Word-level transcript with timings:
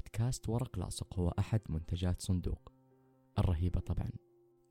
بودكاست 0.00 0.48
ورق 0.48 0.78
لاصق 0.78 1.18
هو 1.18 1.28
أحد 1.28 1.60
منتجات 1.68 2.20
صندوق. 2.22 2.72
الرهيبة 3.38 3.80
طبعا. 3.80 4.10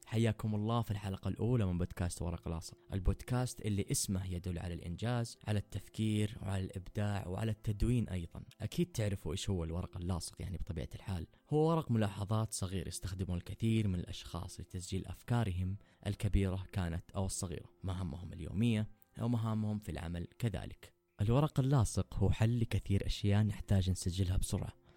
حياكم 0.06 0.56
الله 0.56 0.82
في 0.82 0.92
الحلقة 0.92 1.28
الأولى 1.28 1.66
من 1.66 1.78
بودكاست 1.78 2.22
ورق 2.22 2.48
لاصق. 2.48 2.78
البودكاست 2.94 3.62
اللي 3.62 3.86
اسمه 3.92 4.26
يدل 4.26 4.60
على 4.60 4.74
الإنجاز 4.74 5.38
على 5.48 5.60
التفكير 5.60 6.38
وعلى 6.42 6.64
الإبداع 6.64 7.28
وعلى 7.28 7.52
التدوين 7.52 8.10
أيضا. 8.10 8.44
أكيد 8.62 8.92
تعرفوا 8.92 9.32
إيش 9.32 9.50
هو 9.50 9.64
الورق 9.64 9.98
اللاصق 9.98 10.36
يعني 10.42 10.58
بطبيعة 10.58 10.90
الحال. 10.96 11.28
هو 11.54 11.70
ورق 11.70 11.92
ملاحظات 11.92 12.54
صغير 12.54 12.88
يستخدمه 12.88 13.36
الكثير 13.36 13.88
من 13.88 14.00
الأشخاص 14.00 14.60
لتسجيل 14.60 15.06
أفكارهم 15.06 15.78
الكبيرة 16.08 16.66
كانت 16.72 17.12
أو 17.12 17.26
الصغيرة. 17.26 17.70
مهامهم 17.84 18.34
اليومية 18.34 18.90
أو 19.22 19.30
مهامهم 19.30 19.80
في 19.80 19.92
العمل 19.92 20.28
كذلك. 20.40 20.94
الورق 21.22 21.60
اللاصق 21.60 22.14
هو 22.14 22.32
حل 22.32 22.60
لكثير 22.60 23.06
أشياء 23.06 23.44
نحتاج 23.44 23.90
نسجلها 23.90 24.38
بسرعة. 24.38 24.89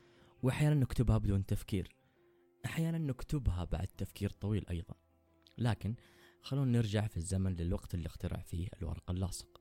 وأحيانا 0.42 0.74
نكتبها 0.74 1.18
بدون 1.18 1.46
تفكير. 1.46 1.88
أحيانا 2.66 2.98
نكتبها 2.98 3.64
بعد 3.64 3.86
تفكير 3.86 4.30
طويل 4.30 4.64
أيضا. 4.70 4.94
لكن 5.58 5.94
خلونا 6.42 6.78
نرجع 6.78 7.06
في 7.06 7.16
الزمن 7.16 7.54
للوقت 7.54 7.94
اللي 7.94 8.06
اخترع 8.06 8.40
فيه 8.40 8.68
الورق 8.78 9.10
اللاصق. 9.10 9.60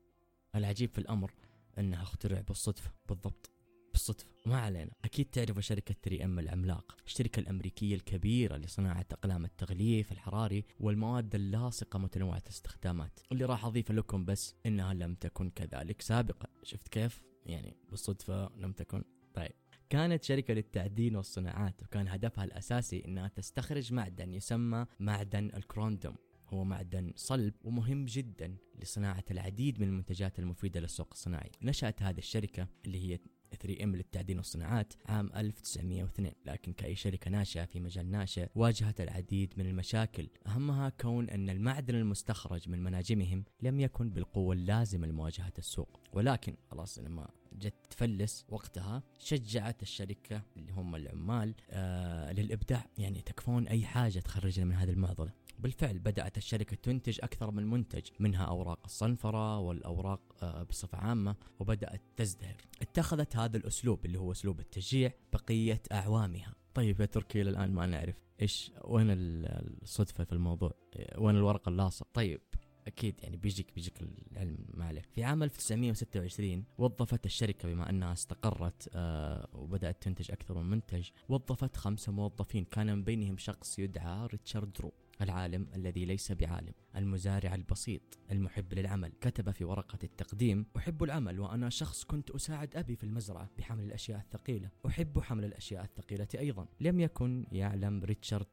العجيب 0.56 0.90
في 0.90 0.98
الأمر 0.98 1.34
أنها 1.78 2.04
اخترع 2.04 2.42
بالصدفة 2.42 2.92
بالضبط 3.10 3.52
بالصدفة. 3.92 4.28
ما 4.46 4.60
علينا. 4.60 4.92
أكيد 5.06 5.26
تعرفوا 5.26 5.62
شركة 5.62 5.96
3 6.04 6.24
إم 6.26 6.40
العملاق 6.40 6.98
الشركة 7.06 7.40
الأمريكية 7.40 7.96
الكبيرة 7.96 8.58
لصناعة 8.58 9.06
أقلام 9.12 9.46
التغليف 9.46 10.12
الحراري 10.12 10.66
والمواد 10.80 11.36
اللاصقة 11.36 12.00
متنوعة 12.00 12.42
الاستخدامات. 12.46 13.20
اللي 13.32 13.46
راح 13.46 13.66
أضيف 13.66 13.92
لكم 13.92 14.26
بس 14.26 14.56
إنها 14.66 14.94
لم 14.94 15.16
تكن 15.16 15.50
كذلك 15.50 16.02
سابقا 16.02 16.48
شفت 16.64 16.88
كيف؟ 16.88 17.24
يعني 17.46 17.76
بالصدفة 17.90 18.50
لم 18.56 18.72
تكن. 18.72 19.04
طيب. 19.34 19.52
كانت 19.92 20.24
شركة 20.24 20.54
للتعدين 20.54 21.16
والصناعات 21.16 21.84
وكان 21.84 22.08
هدفها 22.08 22.44
الأساسي 22.44 23.06
أنها 23.06 23.28
تستخرج 23.28 23.94
معدن 23.94 24.34
يسمى 24.34 24.86
معدن 25.00 25.52
الكروندوم. 25.56 26.16
هو 26.50 26.64
معدن 26.64 27.14
صلب 27.16 27.54
ومهم 27.64 28.06
جدا 28.06 28.56
لصناعة 28.82 29.24
العديد 29.32 29.80
من 29.82 29.88
المنتجات 29.88 30.40
المفيدة 30.40 30.80
للسوق 30.80 31.08
الصناعي. 31.12 31.52
نشأت 31.62 32.02
هذه 32.02 32.18
الشركة 32.18 32.68
اللي 32.86 33.12
هي 33.12 33.20
3 33.60 33.84
إم 33.84 33.96
للتعدين 33.96 34.38
والصناعات 34.38 34.94
عام 35.06 35.30
1902 35.36 36.32
لكن 36.46 36.74
كأي 36.74 36.96
شركة 36.96 37.32
ناشئة 37.32 37.66
في 37.66 37.80
مجال 37.80 38.12
ناشئ 38.12 38.48
واجهت 38.56 39.02
العديد 39.02 39.54
من 39.58 39.66
المشاكل. 39.66 40.28
أهمها 40.48 40.90
كون 40.90 41.30
أن 41.30 41.50
المعدن 41.50 41.96
المستخرج 41.96 42.70
من 42.70 42.84
مناجمهم 42.84 43.44
لم 43.62 43.80
يكن 43.80 44.10
بالقوة 44.10 44.54
اللازمة 44.54 45.08
لمواجهة 45.08 45.54
السوق. 45.58 46.00
ولكن 46.14 46.56
خلاص 46.72 47.00
لما 47.00 47.30
جت 47.54 47.74
تفلس 47.90 48.46
وقتها 48.50 49.04
شجعت 49.20 49.82
الشركة 49.82 50.42
اللي 50.58 50.72
هم 50.72 50.96
العمال 50.96 51.56
آه 51.70 52.32
للإبداع. 52.32 52.86
يعني 52.98 53.22
تكفون 53.22 53.68
أي 53.68 53.86
حاجة 53.86 54.20
تخرجنا 54.20 54.66
من 54.66 54.76
هذه 54.76 54.90
المعضلة. 54.90 55.32
بالفعل 55.60 56.00
بدأت 56.00 56.38
الشركة 56.38 56.76
تنتج 56.76 57.20
أكثر 57.24 57.52
من 57.52 57.70
منتج 57.70 58.08
منها 58.20 58.46
أوراق 58.46 58.80
الصنفرة 58.86 59.60
والأوراق 59.60 60.22
آه، 60.44 60.64
بصفة 60.64 60.98
عامة 60.98 61.36
وبدأت 61.60 62.02
تزدهر. 62.16 62.56
اتخذت 62.82 63.36
هذا 63.36 63.58
الأسلوب 63.58 64.06
اللي 64.06 64.20
هو 64.20 64.32
أسلوب 64.32 64.60
التشجيع 64.60 65.12
بقية 65.34 65.82
أعوامها. 65.92 66.54
طيب 66.74 67.02
يا 67.02 67.06
تركي 67.06 67.42
الآن 67.42 67.72
ما 67.72 67.86
نعرف 67.86 68.16
إيش 68.42 68.72
وين 68.84 69.08
الصدفة 69.10 70.24
في 70.24 70.34
الموضوع؟ 70.34 70.74
وين 71.18 71.36
الورق 71.36 71.68
اللاصق 71.68 72.08
طيب. 72.14 72.42
أكيد 72.88 73.16
يعني 73.24 73.38
بيجيك 73.38 73.74
بيجيك 73.76 74.02
العلم 74.32 74.58
ما 74.74 75.02
في 75.16 75.24
عام 75.24 75.44
1926 75.44 76.64
وظفت 76.78 77.26
الشركة 77.26 77.70
بما 77.70 77.90
أنها 77.90 78.14
استقرت 78.14 78.90
آه 78.94 79.48
وبدأت 79.54 80.04
تنتج 80.04 80.32
أكثر 80.32 80.58
من 80.58 80.70
منتج 80.70 81.10
وظفت 81.30 81.78
خمسة 81.78 82.12
موظفين. 82.12 82.66
كان 82.66 82.88
من 82.88 83.04
بينهم 83.04 83.38
شخص 83.38 83.80
يدعى 83.80 84.28
ريتشارد 84.28 84.78
رو 84.82 84.92
العالم 85.22 85.68
الذي 85.76 86.06
ليس 86.06 86.32
بعالم 86.32 86.74
المزارع 86.96 87.56
البسيط 87.56 88.02
المحب 88.32 88.74
للعمل. 88.74 89.12
كتب 89.22 89.52
في 89.52 89.64
ورقة 89.64 90.00
التقديم 90.04 90.66
أحب 90.78 91.04
العمل 91.04 91.40
وأنا 91.40 91.70
شخص 91.70 92.04
كنت 92.04 92.32
أساعد 92.32 92.76
أبي 92.76 92.96
في 92.96 93.04
المزرعة 93.04 93.50
بحمل 93.58 93.84
الأشياء 93.84 94.20
الثقيلة. 94.20 94.70
أحب 94.88 95.20
حمل 95.20 95.46
الأشياء 95.46 95.84
الثقيلة 95.84 96.28
أيضا. 96.36 96.68
لم 96.80 97.00
يكن 97.00 97.46
يعلم 97.52 98.04
ريتشارد 98.04 98.48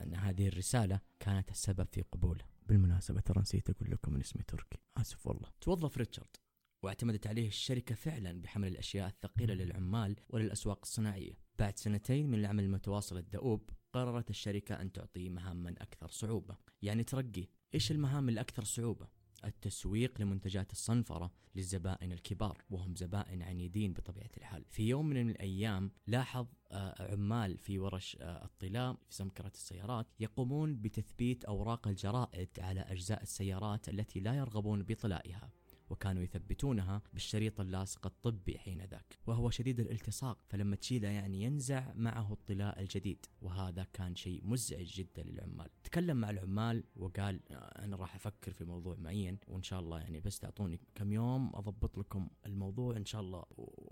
أن 0.00 0.14
هذه 0.14 0.48
الرسالة 0.48 1.00
كانت 1.20 1.50
السبب 1.50 1.86
في 1.92 2.02
قبوله. 2.12 2.53
بالمناسبة 2.66 3.20
ترى 3.20 3.40
نسيت 3.40 3.70
أقول 3.70 3.90
لكم 3.90 4.14
أن 4.14 4.20
اسمي 4.20 4.42
تركي. 4.42 4.78
آسف 4.96 5.26
والله. 5.26 5.48
توظف 5.60 5.98
ريتشارد. 5.98 6.36
واعتمدت 6.82 7.26
عليه 7.26 7.48
الشركة 7.48 7.94
فعلا 7.94 8.42
بحمل 8.42 8.68
الأشياء 8.68 9.08
الثقيلة 9.08 9.54
للعمال 9.54 10.16
وللأسواق 10.28 10.78
الصناعية. 10.82 11.38
بعد 11.58 11.78
سنتين 11.78 12.30
من 12.30 12.38
العمل 12.38 12.64
المتواصل 12.64 13.18
الدؤوب 13.18 13.70
قررت 13.92 14.30
الشركة 14.30 14.80
أن 14.80 14.92
تعطيه 14.92 15.30
مهاما 15.30 15.70
أكثر 15.70 16.08
صعوبة. 16.08 16.56
يعني 16.82 17.04
ترقي 17.04 17.48
إيش 17.74 17.90
المهام 17.90 18.28
الأكثر 18.28 18.64
صعوبة؟ 18.64 19.08
التسويق 19.44 20.20
لمنتجات 20.20 20.72
الصنفرة 20.72 21.30
للزبائن 21.54 22.12
الكبار 22.12 22.62
وهم 22.70 22.96
زبائن 22.96 23.42
عنيدين 23.42 23.92
بطبيعة 23.92 24.30
الحال. 24.36 24.64
في 24.68 24.88
يوم 24.88 25.06
من 25.06 25.30
الأيام 25.30 25.90
لاحظ 26.06 26.46
آه، 26.72 27.12
عمال 27.12 27.58
في 27.58 27.78
ورش 27.78 28.16
آه، 28.20 28.44
الطلاء 28.44 28.94
في 28.94 29.14
سمكرة 29.14 29.52
السيارات 29.54 30.06
يقومون 30.20 30.76
بتثبيت 30.76 31.44
أوراق 31.44 31.88
الجرائد 31.88 32.48
على 32.58 32.80
أجزاء 32.80 33.22
السيارات 33.22 33.88
التي 33.88 34.20
لا 34.20 34.34
يرغبون 34.34 34.82
بطلائها. 34.82 35.50
وكانوا 35.94 36.22
يثبتونها 36.22 37.02
بالشريط 37.12 37.60
اللاصق 37.60 38.06
الطبي 38.06 38.58
حين 38.58 38.82
ذاك. 38.84 39.18
وهو 39.26 39.50
شديد 39.50 39.80
الالتصاق 39.80 40.38
فلما 40.48 40.76
تشيله 40.76 41.08
يعني 41.08 41.42
ينزع 41.42 41.92
معه 41.94 42.32
الطلاء 42.32 42.80
الجديد. 42.80 43.26
وهذا 43.42 43.86
كان 43.92 44.16
شيء 44.16 44.40
مزعج 44.44 44.86
جدا 44.86 45.22
للعمال. 45.22 45.68
تكلم 45.84 46.16
مع 46.16 46.30
العمال 46.30 46.84
وقال 46.96 47.40
أنا 47.52 47.96
راح 47.96 48.14
أفكر 48.14 48.52
في 48.52 48.64
موضوع 48.64 48.96
معين 48.96 49.38
وإن 49.48 49.62
شاء 49.62 49.80
الله 49.80 50.00
يعني 50.00 50.20
بس 50.20 50.38
تعطوني 50.38 50.80
كم 50.94 51.12
يوم 51.12 51.50
أضبط 51.54 51.98
لكم 51.98 52.28
الموضوع 52.46 52.96
إن 52.96 53.04
شاء 53.04 53.20
الله 53.20 53.44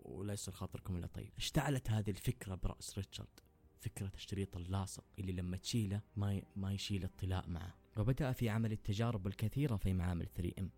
ولا 0.05 0.33
يصير 0.33 0.55
خاطركم 0.55 0.97
إلا 0.97 1.07
طيب. 1.07 1.31
اشتعلت 1.37 1.91
هذه 1.91 2.11
الفكرة 2.11 2.55
برأس 2.55 2.99
ريتشارد 2.99 3.41
فكرة 3.81 4.13
الشريط 4.15 4.57
اللاصق 4.57 5.05
اللي 5.19 5.33
لما 5.33 5.57
تشيله 5.57 6.01
ما 6.17 6.43
ما 6.57 6.73
يشيل 6.73 7.05
الطلاء 7.05 7.49
معه. 7.49 7.75
وبدأ 7.97 8.33
في 8.33 8.49
عمل 8.49 8.73
التجارب 8.73 9.27
الكثيرة 9.27 9.77
في 9.77 9.93
معامل 9.93 10.27
3 10.35 10.55
إم. 10.59 10.71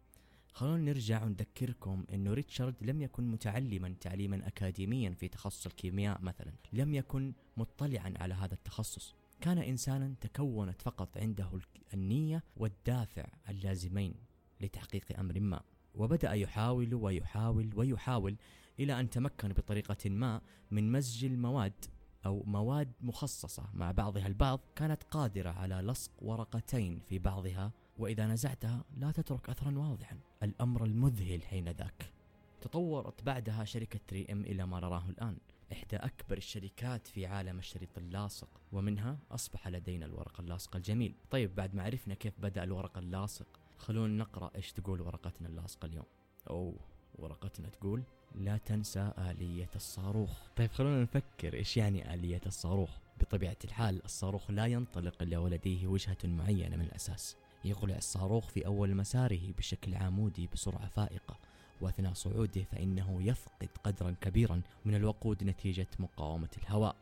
خلونا 0.55 0.93
نرجع 0.93 1.25
ونذكركم 1.25 2.05
إنه 2.13 2.35
ريتشارد 2.35 2.75
لم 2.81 3.03
يكن 3.03 3.31
متعلما 3.31 3.95
تعليما 4.01 4.47
اكاديميا 4.47 5.11
في 5.11 5.29
تخصص 5.29 5.67
الكيمياء 5.67 6.21
مثلا 6.23 6.53
لم 6.73 6.95
يكن 6.95 7.33
مطلعا 7.57 8.15
على 8.17 8.35
هذا 8.35 8.55
التخصص. 8.55 9.15
كان 9.41 9.59
انسانا 9.59 10.15
تكونت 10.21 10.83
فقط 10.83 11.19
عنده 11.19 11.51
النية 11.95 12.43
والدافع 12.57 13.27
اللازمين 13.49 14.15
لتحقيق 14.61 15.19
أمر 15.19 15.41
ما. 15.41 15.61
وبدأ 15.95 16.33
يحاول 16.33 16.95
ويحاول 16.95 17.71
ويحاول 17.75 18.37
إلى 18.81 19.01
أن 19.01 19.11
تمكن 19.11 19.49
بطريقة 19.49 20.11
ما 20.11 20.41
من 20.71 20.93
مزج 20.93 21.25
المواد 21.25 21.85
أو 22.27 22.43
مواد 22.47 22.93
مخصصة 23.01 23.69
مع 23.75 23.91
بعضها 23.91 24.27
البعض 24.27 24.61
كانت 24.77 25.03
قادرة 25.03 25.51
على 25.51 25.75
لصق 25.75 26.11
ورقتين 26.19 27.01
في 27.07 27.19
بعضها 27.19 27.73
وإذا 27.99 28.27
نزعتها 28.27 28.85
لا 28.97 29.11
تترك 29.11 29.51
أثرا 29.51 29.79
واضحا. 29.79 30.19
الأمر 30.43 30.85
المذهل 30.85 31.43
حين 31.43 31.69
ذاك. 31.69 32.13
تطورت 32.61 33.23
بعدها 33.23 33.65
شركة 33.65 34.01
3 34.09 34.33
إم 34.33 34.41
إلى 34.41 34.67
ما 34.67 34.81
نراه 34.81 35.09
الآن. 35.09 35.37
إحدى 35.73 35.97
أكبر 35.97 36.37
الشركات 36.37 37.07
في 37.07 37.27
عالم 37.27 37.59
الشريط 37.59 37.99
اللاصق 37.99 38.49
ومنها 38.73 39.19
أصبح 39.31 39.69
لدينا 39.69 40.07
الورق 40.07 40.41
اللاصق 40.41 40.77
الجميل. 40.77 41.15
طيب 41.31 41.55
بعد 41.55 41.75
ما 41.75 41.83
عرفنا 41.83 42.15
كيف 42.15 42.41
بدأ 42.41 42.65
الورق 42.65 42.99
اللاصق 42.99 43.47
خلونا 43.79 44.25
نقرأ 44.25 44.51
إيش 44.57 44.73
تقول 44.73 45.01
ورقتنا 45.01 45.49
اللاصقة 45.49 45.87
اليوم. 45.87 46.07
أوه 46.51 46.81
ورقتنا 47.19 47.69
تقول 47.69 48.03
لا 48.35 48.57
تنسى 48.57 49.13
آلية 49.19 49.71
الصاروخ. 49.75 50.31
طيب 50.57 50.71
خلونا 50.71 51.03
نفكر 51.03 51.55
إيش 51.55 51.77
يعني 51.77 52.15
آلية 52.15 52.41
الصاروخ. 52.47 52.91
بطبيعة 53.21 53.57
الحال 53.65 54.05
الصاروخ 54.05 54.51
لا 54.51 54.67
ينطلق 54.67 55.23
إلا 55.23 55.39
ولديه 55.39 55.87
وجهة 55.87 56.19
معينة 56.25 56.77
من 56.77 56.85
الأساس. 56.85 57.37
يقلع 57.65 57.97
الصاروخ 57.97 58.49
في 58.49 58.67
أول 58.67 58.95
مساره 58.95 59.53
بشكل 59.59 59.95
عمودي 59.95 60.49
بسرعة 60.53 60.89
فائقة 60.89 61.39
وأثناء 61.81 62.13
صعوده 62.13 62.63
فإنه 62.63 63.23
يفقد 63.23 63.69
قدرا 63.85 64.15
كبيرا 64.21 64.61
من 64.85 64.95
الوقود 64.95 65.45
نتيجة 65.45 65.87
مقاومة 65.99 66.49
الهواء. 66.59 66.97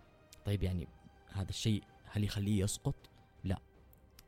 طيب 0.47 0.62
يعني 0.62 0.88
هذا 1.32 1.49
الشيء 1.49 1.82
هل 2.05 2.25
يخليه 2.25 2.62
يسقط؟ 2.64 2.94
لا. 3.44 3.59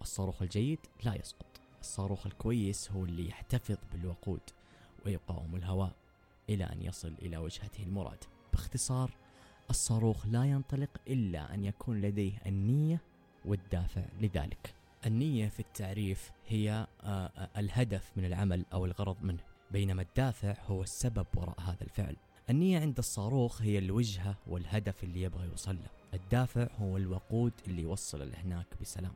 الصاروخ 0.02 0.42
الجيد 0.42 0.78
لا 1.04 1.14
يسقط. 1.14 1.46
الصاروخ 1.80 2.26
الكويس 2.26 2.90
هو 2.90 3.04
اللي 3.04 3.28
يحتفظ 3.28 3.76
بالوقود 3.92 4.40
ويقاوم 5.06 5.56
الهواء 5.56 5.92
إلى 6.48 6.64
أن 6.64 6.82
يصل 6.82 7.14
إلى 7.22 7.36
وجهته 7.36 7.82
المراد. 7.82 8.24
باختصار 8.52 9.10
الصاروخ 9.70 10.26
لا 10.26 10.44
ينطلق 10.44 10.90
إلا 11.08 11.54
أن 11.54 11.64
يكون 11.64 12.00
لديه 12.00 12.32
النية 12.46 13.00
والدافع 13.44 14.04
لذلك. 14.20 14.74
النية 15.06 15.48
في 15.48 15.60
التعريف 15.60 16.30
هي 16.46 16.86
آه، 17.02 17.06
آه، 17.06 17.50
الهدف 17.56 18.10
من 18.16 18.24
العمل 18.24 18.64
أو 18.72 18.84
الغرض 18.84 19.16
منه 19.22 19.42
بينما 19.70 20.02
الدافع 20.02 20.54
هو 20.66 20.82
السبب 20.82 21.26
وراء 21.36 21.60
هذا 21.60 21.82
الفعل. 21.82 22.16
النية 22.50 22.80
عند 22.80 22.98
الصاروخ 22.98 23.62
هي 23.62 23.78
الوجهة 23.78 24.36
والهدف 24.46 25.04
اللي 25.04 25.22
يبغى 25.22 25.46
يوصل 25.46 25.74
له. 25.76 25.90
الدافع 26.14 26.68
هو 26.78 26.96
الوقود 26.96 27.52
اللي 27.66 27.82
يوصل 27.82 28.30
لهناك 28.30 28.66
بسلام. 28.80 29.12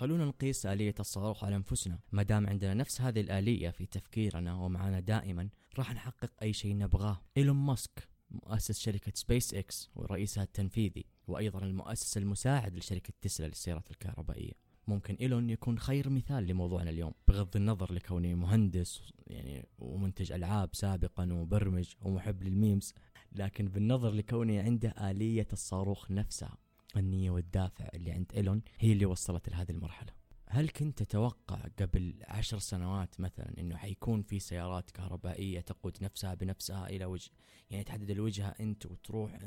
خلونا 0.00 0.24
نقيس 0.24 0.66
آلية 0.66 0.94
الصاروخ 1.00 1.44
على 1.44 1.56
أنفسنا. 1.56 1.98
ما 2.12 2.22
دام 2.22 2.46
عندنا 2.46 2.74
نفس 2.74 3.00
هذه 3.00 3.20
الآلية 3.20 3.70
في 3.70 3.86
تفكيرنا 3.86 4.54
ومعنا 4.54 5.00
دائما 5.00 5.48
راح 5.78 5.94
نحقق 5.94 6.30
أي 6.42 6.52
شيء 6.52 6.76
نبغاه. 6.76 7.20
إيلون 7.36 7.56
ماسك 7.56 8.08
مؤسس 8.30 8.78
شركة 8.78 9.12
سبيس 9.14 9.54
إكس 9.54 9.90
ورئيسها 9.94 10.44
التنفيذي 10.44 11.04
وأيضا 11.26 11.58
المؤسس 11.58 12.16
المساعد 12.16 12.76
لشركة 12.76 13.12
تسلا 13.20 13.46
للسيارات 13.46 13.90
الكهربائية. 13.90 14.52
ممكن 14.88 15.14
إيلون 15.14 15.50
يكون 15.50 15.78
خير 15.78 16.10
مثال 16.10 16.46
لموضوعنا 16.46 16.90
اليوم. 16.90 17.12
بغض 17.28 17.56
النظر 17.56 17.92
لكوني 17.92 18.34
مهندس 18.34 19.12
يعني 19.26 19.68
ومنتج 19.78 20.32
ألعاب 20.32 20.70
سابقا 20.72 21.22
ومبرمج 21.22 21.88
ومحب 22.00 22.42
لل 22.42 22.57
memes 22.57 22.94
لكن 23.32 23.68
بالنظر 23.68 24.10
لكوني 24.10 24.58
عنده 24.58 25.10
آلية 25.10 25.48
الصاروخ 25.52 26.10
نفسها. 26.10 26.56
النية 26.96 27.30
والدافع 27.30 27.88
اللي 27.94 28.10
عند 28.12 28.32
إيلون 28.36 28.62
هي 28.78 28.92
اللي 28.92 29.06
وصلت 29.06 29.48
لهذه 29.48 29.70
المرحلة. 29.70 30.12
هل 30.48 30.68
كنت 30.68 31.02
تتوقع 31.02 31.56
قبل 31.80 32.14
عشر 32.28 32.58
سنوات 32.58 33.20
مثلا 33.20 33.54
إنه 33.58 33.76
حيكون 33.76 34.22
في 34.22 34.38
سيارات 34.38 34.90
كهربائية 34.90 35.60
تقود 35.60 35.96
نفسها 36.02 36.34
بنفسها 36.34 36.88
إلى 36.88 37.04
وجه 37.04 37.30
يعني 37.70 37.84
تحدد 37.84 38.10
الوجهة 38.10 38.48
أنت 38.48 38.86
وتروح 38.86 39.38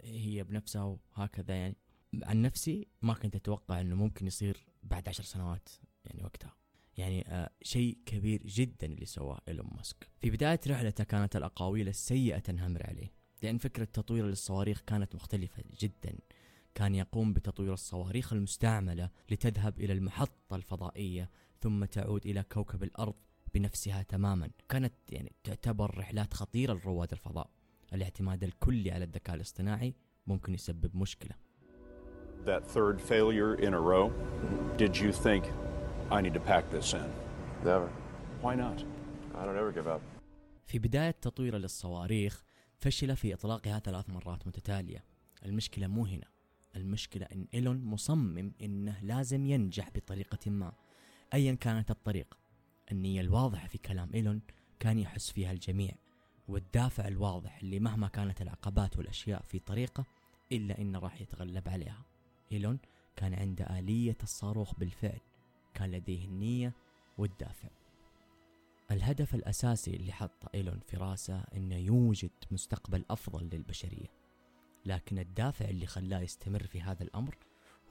هي 0.00 0.44
بنفسها 0.44 0.98
وهكذا 1.16 1.54
يعني؟ 1.54 1.76
عن 2.22 2.42
نفسي 2.42 2.86
ما 3.02 3.14
كنت 3.14 3.36
أتوقع 3.36 3.80
إنه 3.80 3.94
ممكن 3.94 4.26
يصير 4.26 4.66
بعد 4.82 5.08
عشر 5.08 5.24
سنوات 5.24 5.68
يعني 6.04 6.24
وقتها. 6.24 6.56
يعني 6.96 7.28
آه 7.28 7.50
شيء 7.62 7.98
كبير 8.06 8.42
جدا 8.46 8.86
اللي 8.86 9.06
سواه 9.06 9.40
إيلون 9.48 9.70
ماسك. 9.76 10.08
في 10.20 10.30
بداية 10.30 10.60
رحلته 10.66 11.04
كانت 11.04 11.36
الأقاويل 11.36 11.88
السيئة 11.88 12.38
تنهمر 12.38 12.86
عليه 12.86 13.12
لأن 13.42 13.58
فكرة 13.58 13.84
تطوير 13.84 14.26
للصواريخ 14.26 14.80
كانت 14.86 15.14
مختلفة 15.14 15.62
جدا. 15.80 16.18
كان 16.74 16.94
يقوم 16.94 17.32
بتطوير 17.32 17.72
الصواريخ 17.72 18.32
المستعملة 18.32 19.10
لتذهب 19.30 19.78
إلى 19.80 19.92
المحطة 19.92 20.56
الفضائية 20.56 21.30
ثم 21.60 21.84
تعود 21.84 22.26
إلى 22.26 22.42
كوكب 22.42 22.82
الأرض 22.82 23.14
بنفسها 23.54 24.02
تماما 24.02 24.50
كانت 24.68 24.92
يعني 25.10 25.32
تعتبر 25.44 25.98
رحلات 25.98 26.34
خطيرة 26.34 26.74
لرواد 26.74 27.12
الفضاء 27.12 27.50
الاعتماد 27.92 28.44
الكلي 28.44 28.90
على 28.90 29.04
الذكاء 29.04 29.36
الاصطناعي 29.36 29.94
ممكن 30.26 30.54
يسبب 30.54 30.96
مشكلة 30.96 31.32
That 32.44 32.66
third 32.66 33.00
failure 33.00 33.54
in 33.54 33.72
a 33.72 33.80
row, 33.80 34.12
did 34.76 34.96
you 34.96 35.12
think 35.12 35.44
I 36.10 36.20
need 36.20 36.34
to 36.34 36.40
pack 36.40 36.64
this 36.70 36.92
in? 36.92 37.08
Never. 37.64 37.88
Why 38.40 38.54
not? 38.56 38.78
I 39.38 39.44
don't 39.44 39.56
ever 39.56 39.72
give 39.72 39.86
up. 39.86 40.00
في 40.66 40.78
بداية 40.78 41.10
تطويره 41.10 41.56
للصواريخ 41.58 42.44
فشل 42.78 43.16
في 43.16 43.34
إطلاقها 43.34 43.78
ثلاث 43.78 44.10
مرات 44.10 44.46
متتالية 44.46 45.04
المشكلة 45.44 45.86
مو 45.86 46.06
هنا 46.06 46.31
المشكلة 46.76 47.26
إن 47.26 47.46
إيلون 47.54 47.84
مصمم 47.84 48.52
إنه 48.62 49.00
لازم 49.02 49.46
ينجح 49.46 49.90
بطريقة 49.90 50.50
ما. 50.50 50.72
أيا 51.34 51.54
كانت 51.54 51.90
الطريقة 51.90 52.36
النية 52.92 53.20
الواضحة 53.20 53.68
في 53.68 53.78
كلام 53.78 54.10
إيلون 54.14 54.40
كان 54.80 54.98
يحس 54.98 55.30
فيها 55.30 55.52
الجميع 55.52 55.94
والدافع 56.48 57.08
الواضح 57.08 57.58
اللي 57.58 57.80
مهما 57.80 58.08
كانت 58.08 58.42
العقبات 58.42 58.98
والأشياء 58.98 59.42
في 59.42 59.58
طريقه 59.58 60.04
إلا 60.52 60.80
إنه 60.80 60.98
راح 60.98 61.20
يتغلب 61.20 61.68
عليها. 61.68 62.04
إيلون 62.52 62.78
كان 63.16 63.34
عنده 63.34 63.78
آلية 63.78 64.16
الصاروخ 64.22 64.74
بالفعل 64.74 65.20
كان 65.74 65.90
لديه 65.90 66.24
النية 66.24 66.72
والدافع. 67.18 67.68
الهدف 68.90 69.34
الأساسي 69.34 69.96
اللي 69.96 70.12
حطه 70.12 70.48
إيلون 70.54 70.80
في 70.86 70.96
رأسه 70.96 71.44
إنه 71.56 71.76
يوجد 71.76 72.30
مستقبل 72.50 73.04
أفضل 73.10 73.48
للبشرية. 73.52 74.21
لكن 74.86 75.18
الدافع 75.18 75.64
اللي 75.64 75.86
خلاه 75.86 76.20
يستمر 76.20 76.66
في 76.66 76.80
هذا 76.80 77.02
الأمر 77.02 77.36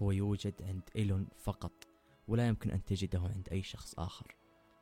هو 0.02 0.12
يوجد 0.12 0.64
عند 0.64 0.82
إيلون 0.96 1.28
فقط 1.38 1.88
ولا 2.28 2.48
يمكن 2.48 2.72
أن 2.72 2.86
تجده 2.86 3.20
عند 3.20 3.50
أي 3.52 3.64
شخص 3.64 4.00
آخر. 4.00 4.36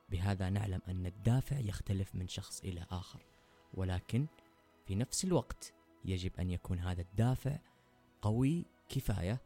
بهذا 0.09 0.49
نعلم 0.49 0.81
أن 0.87 1.05
الدافع 1.05 1.59
يختلف 1.59 2.15
من 2.15 2.27
شخص 2.27 2.61
إلى 2.61 2.85
آخر 2.91 3.25
ولكن 3.73 4.27
في 4.85 4.95
نفس 4.95 5.25
الوقت 5.25 5.73
يجب 6.05 6.31
أن 6.39 6.51
يكون 6.51 6.79
هذا 6.79 7.01
الدافع 7.01 7.59
قوي 8.21 8.65
كفاية 8.89 9.41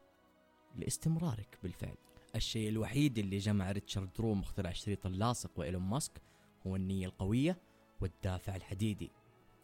لاستمرارك 0.76 1.58
بالفعل. 1.62 1.96
الشيء 2.36 2.68
الوحيد 2.68 3.18
اللي 3.18 3.38
جمع 3.38 3.72
ريتشارد 3.72 4.12
درو 4.12 4.34
مخترع 4.34 4.70
الشريط 4.70 5.06
اللاصق 5.06 5.50
وإيلون 5.56 5.82
ماسك 5.82 6.22
هو 6.66 6.76
النية 6.76 7.06
القوية 7.06 7.58
والدافع 8.00 8.56
الحديدي. 8.56 9.10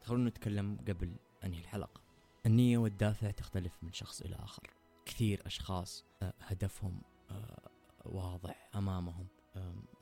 خلونا 0.03 0.31
نتكلم 0.31 0.79
قبل 0.89 1.13
أنهي 1.45 1.61
الحلقة. 1.61 2.01
النية 2.47 2.79
والدافع 2.79 3.31
تختلف 3.31 3.73
من 3.83 3.93
شخص 3.93 4.21
إلى 4.23 4.37
آخر. 4.37 4.71
كثير 5.07 5.47
أشخاص 5.47 6.05
آه، 6.23 6.35
هدفهم 6.41 7.03
آه، 7.31 7.71
واضح 8.05 8.71
أمامهم 8.75 9.27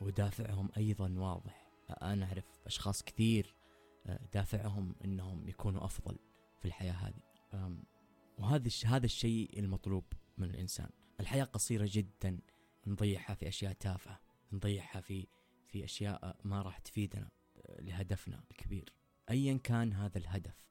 ودافعهم 0.00 0.69
أيضا 0.76 1.14
واضح. 1.17 1.70
أنا 2.02 2.26
أعرف 2.26 2.44
أشخاص 2.67 3.02
كثير 3.02 3.55
آه، 4.06 4.20
دافعهم 4.32 4.94
أنهم 5.05 5.49
يكونوا 5.49 5.85
أفضل 5.85 6.19
في 6.58 6.64
الحياة 6.64 6.93
هذه. 6.93 7.20
وهذا 8.38 8.70
هذا 8.87 9.06
الشيء 9.06 9.58
المطلوب 9.58 10.05
من 10.38 10.50
الإنسان. 10.50 10.91
الحياة 11.20 11.44
قصيرة 11.44 11.88
جدا 11.93 12.38
نضيعها 12.87 13.34
في 13.34 13.49
أشياء 13.49 13.73
تافهة 13.73 14.20
نضيعها 14.52 15.00
في 15.00 15.26
في 15.67 15.84
أشياء 15.84 16.37
ما 16.44 16.62
راح 16.62 16.79
تفيدنا 16.79 17.31
لهدفنا 17.79 18.44
الكبير. 18.50 18.93
أيا 19.31 19.58
كان 19.64 19.93
هذا 19.93 20.19
الهدف 20.19 20.69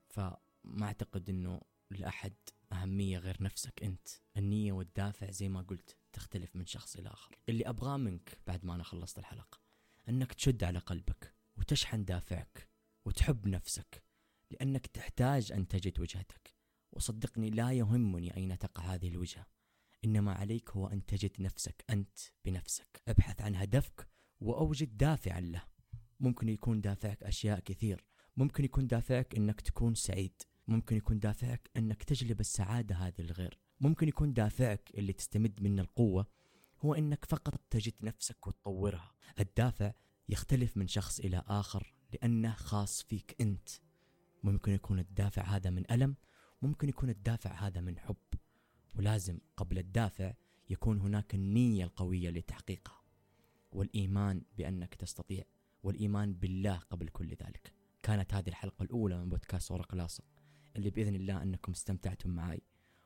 فما 0.68 0.86
أعتقد 0.86 1.30
أنه 1.30 1.62
لأحد 1.92 2.34
أهمية 2.72 3.18
غير 3.18 3.44
نفسك 3.44 3.84
أنت. 3.84 4.08
النية 4.38 4.72
والدافع 4.72 5.32
زي 5.32 5.50
ما 5.50 5.62
قلت 5.62 5.98
تختلف 6.14 6.56
من 6.56 6.66
شخص 6.66 6.96
إلى 6.96 7.10
آخر. 7.10 7.36
اللي 7.50 7.70
أبغاه 7.70 7.98
منك 7.98 8.40
بعد 8.48 8.66
ما 8.66 8.76
أنا 8.76 8.84
خلصت 8.84 9.20
الحلقة 9.20 9.62
أنك 10.10 10.34
تشد 10.34 10.64
على 10.64 10.80
قلبك 10.80 11.36
وتشحن 11.58 12.06
دافعك 12.06 12.70
وتحب 13.06 13.48
نفسك 13.48 14.04
لأنك 14.52 14.88
تحتاج 14.88 15.52
أن 15.52 15.68
تجد 15.68 16.00
وجهتك. 16.00 16.58
وصدقني 16.92 17.50
لا 17.50 17.72
يهمني 17.72 18.38
أين 18.38 18.58
تقع 18.58 18.84
هذه 18.84 19.08
الوجهة 19.08 19.48
إنما 20.06 20.34
عليك 20.34 20.70
هو 20.70 20.88
أن 20.88 21.06
تجد 21.06 21.42
نفسك 21.42 21.86
أنت 21.90 22.20
بنفسك. 22.46 23.02
أبحث 23.08 23.42
عن 23.42 23.56
هدفك 23.56 24.08
وأوجد 24.40 24.98
دافعا 24.98 25.40
له. 25.40 25.64
ممكن 26.20 26.50
يكون 26.50 26.82
دافعك 26.82 27.24
أشياء 27.24 27.60
كثير 27.60 28.06
ممكن 28.38 28.64
يكون 28.66 28.88
دافعك 28.88 29.36
أنك 29.36 29.62
تكون 29.62 29.96
سعيد. 29.96 30.42
ممكن 30.68 30.96
يكون 30.96 31.20
دافعك 31.20 31.70
أنك 31.78 32.04
تجلب 32.04 32.40
السعادة 32.40 32.96
هذه 32.96 33.14
للغير. 33.22 33.60
ممكن 33.80 34.08
يكون 34.08 34.34
دافعك 34.34 34.92
اللي 34.96 35.14
تستمد 35.14 35.62
منه 35.62 35.82
القوة 35.82 36.28
هو 36.80 36.94
أنك 36.94 37.26
فقط 37.26 37.62
تجد 37.70 37.94
نفسك 38.02 38.48
وتطورها. 38.48 39.12
الدافع 39.40 39.94
يختلف 40.30 40.78
من 40.78 40.88
شخص 40.88 41.20
إلى 41.20 41.44
آخر 41.48 41.94
لأنه 42.14 42.54
خاص 42.54 43.04
فيك 43.04 43.36
أنت. 43.42 43.70
ممكن 44.44 44.72
يكون 44.72 45.00
الدافع 45.00 45.42
هذا 45.42 45.70
من 45.70 45.92
ألم 45.92 46.16
ممكن 46.62 46.90
يكون 46.90 47.10
الدافع 47.10 47.52
هذا 47.52 47.82
من 47.82 48.00
حب. 48.00 48.16
ولازم 48.96 49.40
قبل 49.58 49.78
الدافع 49.78 50.34
يكون 50.70 51.00
هناك 51.00 51.36
النية 51.36 51.84
القوية 51.84 52.30
لتحقيقها. 52.30 53.02
والإيمان 53.72 54.42
بأنك 54.58 54.96
تستطيع 54.96 55.44
والإيمان 55.84 56.34
بالله 56.34 56.78
قبل 56.78 57.08
كل 57.08 57.30
ذلك. 57.30 57.74
كانت 58.04 58.34
هذه 58.34 58.50
الحلقة 58.50 58.84
الأولى 58.84 59.18
من 59.18 59.30
بودكاست 59.30 59.72
ورق 59.72 59.96
لاصق 59.96 60.37
اللي 60.78 60.90
بإذن 60.90 61.16
الله 61.16 61.44
أنكم 61.44 61.72
استمتعتم 61.72 62.30
معي 62.30 62.62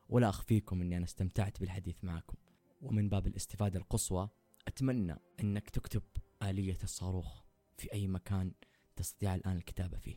ولا 0.08 0.28
أخفيكم 0.28 0.80
أني 0.80 0.96
أنا 0.96 1.04
استمتعت 1.04 1.60
بالحديث 1.60 2.04
معكم. 2.04 2.36
ومن 2.82 3.08
باب 3.08 3.26
الاستفادة 3.26 3.78
القصوى 3.78 4.28
أتمنى 4.68 5.16
أنك 5.40 5.70
تكتب 5.70 6.02
آلية 6.42 6.78
الصاروخ 6.82 7.42
في 7.76 7.92
أي 7.92 8.08
مكان 8.08 8.52
تستطيع 8.96 9.34
الآن 9.34 9.56
الكتابة 9.56 9.98
فيه. 9.98 10.16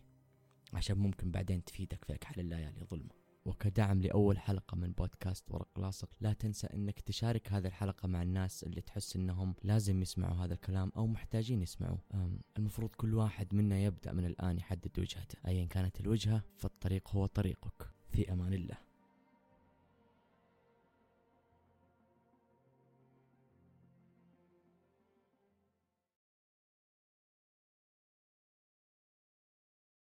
عشان 0.74 0.97
ممكن 0.97 1.31
بعدين 1.31 1.63
تفيدك 1.63 2.05
في 2.05 2.13
أكحل 2.15 2.39
الليالي 2.39 2.83
ظلمه 2.83 3.25
وكدعم 3.45 4.01
لأول 4.01 4.39
حلقة 4.39 4.75
من 4.75 4.91
بودكاست 4.91 5.51
ورق 5.51 5.79
لاصق. 5.79 6.09
لا 6.21 6.33
تنسى 6.33 6.67
أنك 6.67 6.99
تشارك 6.99 7.53
هذه 7.53 7.67
الحلقة 7.67 8.07
مع 8.07 8.21
الناس 8.21 8.63
اللي 8.63 8.81
تحس 8.81 9.15
أنهم 9.15 9.55
لازم 9.63 10.01
يسمعوا 10.01 10.35
هذا 10.35 10.53
الكلام 10.53 10.91
أو 10.97 11.07
محتاجين 11.07 11.61
يسمعوا 11.61 11.97
المفروض 12.57 12.89
كل 12.89 13.13
واحد 13.13 13.55
منا 13.55 13.79
يبدأ 13.79 14.11
من 14.11 14.25
الآن 14.25 14.57
يحدد 14.57 14.99
وجهته. 14.99 15.37
أيا 15.47 15.65
كانت 15.65 15.99
الوجهة 15.99 16.43
فالطريق 16.55 17.09
هو 17.09 17.25
طريقك. 17.25 17.89
في 18.09 18.33
أمان 18.33 18.53
الله. 18.53 18.85